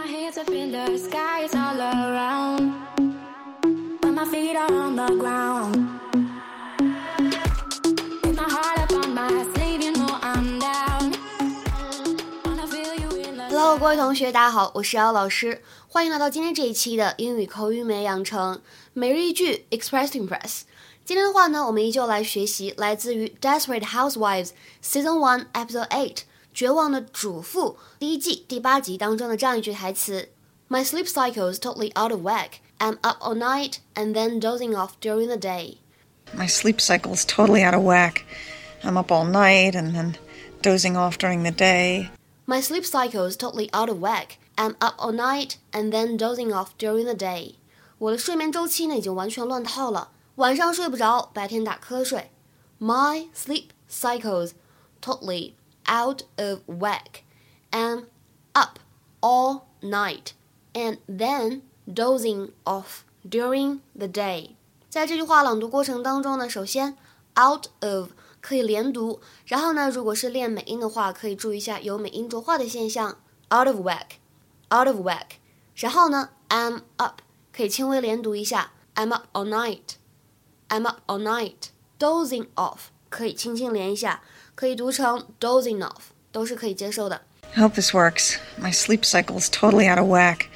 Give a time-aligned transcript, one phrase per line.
[0.00, 2.72] My hands up in the sky, it's all around.
[4.00, 5.76] When my feet are on the ground.
[8.22, 11.12] With my heart up on my sleeve, you know I'm down.
[12.46, 18.62] on a feel you in the Hello，各位同学，大家好，我是姚老师，欢迎来到今天这一期的英语口语美养成
[18.94, 20.62] 每日一句 Express to Impress。
[21.04, 24.48] 今天的话呢，我们依旧来学习来自于《Desperate Housewives》
[24.82, 26.14] Season One Episode Eight
[26.53, 30.29] 《绝望的主妇》第一季第八集当中的这样一句台词：
[30.69, 32.59] My sleep cycle is totally out of whack.
[32.79, 35.77] I'm up all night and then dozing off during the day.
[36.35, 38.23] My sleep cycle's totally out of whack.
[38.81, 40.15] I'm up all night and then
[40.61, 42.09] dozing off during the day.
[42.45, 44.37] My sleep cycle is totally out of whack.
[44.55, 47.55] I'm up all night and then dozing off during the day.
[47.97, 52.31] 我的睡眠周期呢已经完全乱套了，晚上睡不着，白天打瞌睡。
[52.79, 54.51] My sleep cycles
[55.01, 55.53] totally
[55.89, 57.23] out of whack.
[57.71, 58.05] I'm
[58.53, 58.79] up
[59.21, 60.33] all night
[60.73, 64.55] and then dozing off during the day.
[64.89, 66.97] 在这句话朗读过程当中呢，首先
[67.37, 73.17] out of 可以连读，然后呢，如果是练美音的话，可以注意一下有美音浊化的现象，
[73.53, 75.37] out of whack，out of whack。
[75.75, 84.22] 然后呢，I'm up 可以轻微连读一下，I'm up all night，I'm up all night。dozing off 可以轻轻连一下，
[84.54, 85.96] 可以读成 dozing off，
[86.32, 87.20] 都是可以接受的。
[87.54, 88.36] I hope this works.
[88.58, 90.46] My sleep cycle's totally out of whack.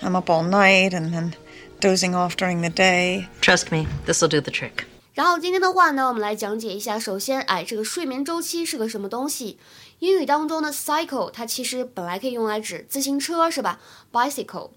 [0.00, 1.32] I'm up all night and then
[1.80, 3.28] dozing off during the day.
[3.40, 4.84] Trust me, this'll do the trick.
[5.14, 6.98] 然后今天的话呢，我们来讲解一下。
[6.98, 9.58] 首先，哎，这个睡眠周期是个什么东西？
[10.00, 13.80] 英语当中的 cycle 它其实本来可以用来指自行车，是吧
[14.12, 14.70] ？bicycle。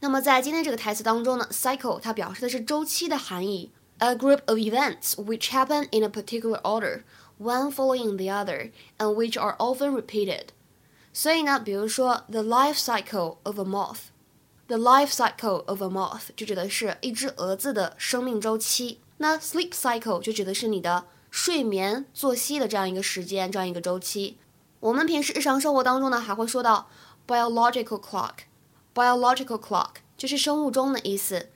[0.00, 3.70] 那么在今天这个台词当中呢，cycle 它表示的是周期的含义
[4.01, 7.03] ，a group of events which happen in a particular order,
[7.39, 10.47] one following the other, and which are often repeated。
[11.13, 18.99] 所以呢，比如说 the life cycle of a moth。The life cycle of a moth 就指的是一只蛾子的生命周期。
[19.17, 24.37] 那 sleep cycle 就指的是你的睡眠作息的这样一个时间，这样一个周期。
[24.79, 26.89] 我们平时日常生活当中呢，还会说到
[27.25, 31.49] biological clock。biological clock 就是生物钟的意思。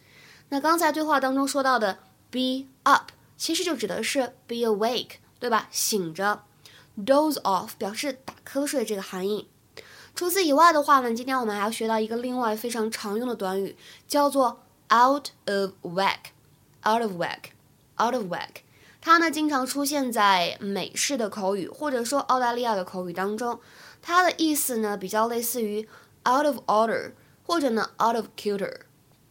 [0.50, 2.00] 那刚才对话当中说到的
[2.36, 5.69] Be up，其实就指的是 be awake，对吧？
[5.70, 6.42] 醒着。
[6.98, 9.48] doze off 表示打瞌睡这个含义。
[10.14, 13.76] 除此以外的话呢，今天我们还要学到一个另外非常常用的短语，
[14.06, 14.60] 叫做
[14.91, 16.32] out of whack。
[16.88, 18.62] out of whack，out of whack，
[19.00, 23.58] 它呢经常出现在美式的口语或者说澳大利亚的口语当中。
[24.00, 25.80] 它的意思呢比较类似于
[26.25, 27.10] out of order，
[27.44, 28.82] 或者呢 out of kilter，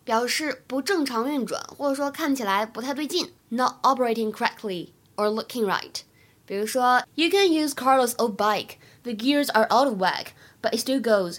[0.05, 6.01] 表示不正常运转，或者说看起来不太对劲，not operating correctly or looking right。
[6.47, 8.79] 比如说，You can use Carlos' old bike.
[9.05, 11.39] The gears are out of whack, but it still goes.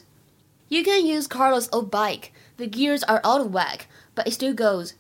[0.70, 2.32] You can use Carlos' old bike.
[2.58, 3.82] The gears are out of whack,
[4.16, 4.94] but it still goes.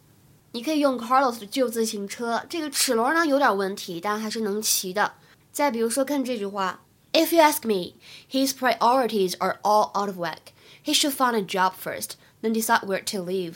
[0.51, 5.13] 你可以用 Carlos 的旧自行车，这个齿轮呢有点问题，但还是能骑的。
[5.53, 6.81] 再比如说，看这句话：
[7.13, 7.93] If you ask me,
[8.29, 10.51] his priorities are all out of whack.
[10.83, 12.11] He should find a job first,
[12.45, 13.55] then decide where to live.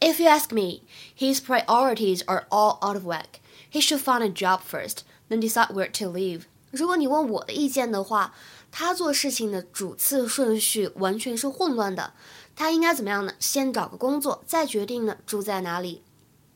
[0.00, 0.82] If you ask me,
[1.14, 3.40] his priorities are all out of whack.
[3.70, 6.42] He should find a job first, then decide where to live.
[6.70, 8.34] 如果你问我的意见的话，
[8.70, 12.12] 他做事情的主次顺序完全是混乱的。
[12.54, 13.32] 他应该怎么样呢？
[13.38, 16.02] 先找个工作，再决定呢住在哪里。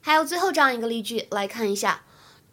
[0.02, 2.02] 还有最后这样一个例句，来看一下：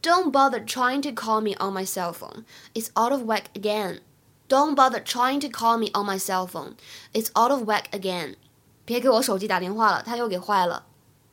[0.02, 2.46] Don't bother trying to call me on my cell phone.
[2.74, 4.00] It's out of whack again.
[4.48, 6.76] Don't bother trying to call me on my cell phone.
[7.14, 8.36] It's out of whack again.
[8.85, 10.87] 别给我手机打电话了，它又给坏了。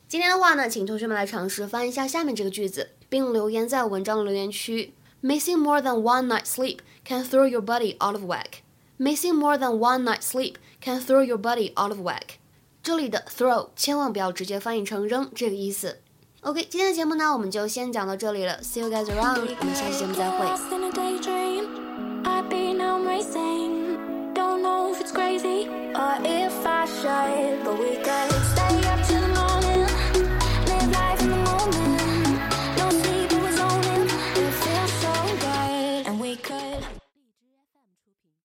[0.08, 4.94] 今天的话呢，请同学们来尝试翻译一下下面这个句子，并留言在文章的留言区。
[5.22, 8.62] Missing more than one night's sleep can throw your body out of whack.
[8.98, 12.38] Missing more than one night's sleep can throw your body out of whack.
[12.82, 16.00] 这里的 throw 千万不要直接翻译成扔这个意思。
[16.40, 18.58] OK，今天的节目呢，我们就先讲到这里了。
[18.62, 20.46] See you guys around，我们下期节目再会。
[27.00, 28.29] Should, but we could